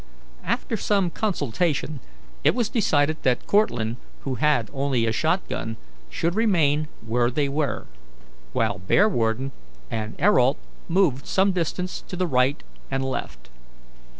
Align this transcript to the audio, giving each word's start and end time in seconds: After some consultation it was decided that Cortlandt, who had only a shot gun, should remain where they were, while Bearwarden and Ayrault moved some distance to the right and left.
After 0.43 0.77
some 0.77 1.11
consultation 1.11 1.99
it 2.43 2.55
was 2.55 2.69
decided 2.69 3.17
that 3.21 3.45
Cortlandt, 3.45 3.97
who 4.21 4.33
had 4.33 4.71
only 4.73 5.05
a 5.05 5.11
shot 5.11 5.47
gun, 5.47 5.77
should 6.09 6.33
remain 6.33 6.87
where 7.05 7.29
they 7.29 7.47
were, 7.47 7.85
while 8.51 8.79
Bearwarden 8.79 9.51
and 9.91 10.19
Ayrault 10.19 10.57
moved 10.89 11.27
some 11.27 11.51
distance 11.51 12.01
to 12.07 12.15
the 12.15 12.25
right 12.25 12.63
and 12.89 13.05
left. 13.05 13.49